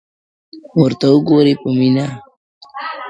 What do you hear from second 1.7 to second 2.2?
مــــــيـــنـــه~